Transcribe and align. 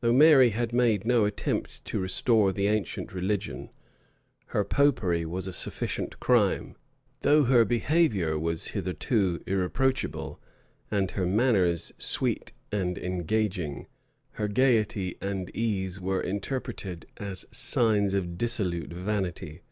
Though 0.00 0.12
Mary 0.12 0.50
had 0.50 0.72
made 0.72 1.04
no 1.04 1.24
attempt 1.24 1.84
to 1.84 2.00
restore 2.00 2.52
the 2.52 2.66
ancient 2.66 3.14
religion, 3.14 3.70
her 4.46 4.64
Popery 4.64 5.24
was 5.24 5.46
a 5.46 5.52
sufficient 5.52 6.18
crime: 6.18 6.74
though 7.20 7.44
her 7.44 7.64
behavior 7.64 8.36
was 8.36 8.70
hitherto 8.74 9.40
irreproachable, 9.46 10.40
and 10.90 11.12
her 11.12 11.26
manners 11.26 11.92
sweet 11.96 12.50
and 12.72 12.98
engaging, 12.98 13.86
her 14.32 14.48
gayety 14.48 15.16
and 15.22 15.48
ease 15.54 16.00
were 16.00 16.20
interpreted 16.20 17.06
as 17.18 17.46
signs 17.52 18.14
of 18.14 18.36
dissolute 18.36 18.92
vanity. 18.92 19.62